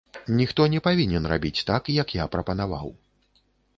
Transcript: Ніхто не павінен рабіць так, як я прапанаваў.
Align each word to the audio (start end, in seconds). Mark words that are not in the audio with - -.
Ніхто 0.37 0.61
не 0.73 0.79
павінен 0.87 1.29
рабіць 1.33 1.65
так, 1.69 1.83
як 2.01 2.17
я 2.21 2.25
прапанаваў. 2.37 2.87